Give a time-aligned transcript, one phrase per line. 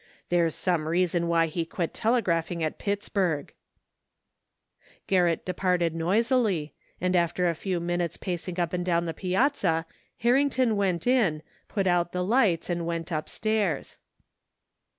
[0.29, 3.53] There's some reason why he quit telegraphing at Pittsburgh."
[5.05, 9.85] Garrett departed noisily, and after a few minutes pacing up and down the piazza
[10.17, 13.97] Harrington went in, put out the lights and went upstairs.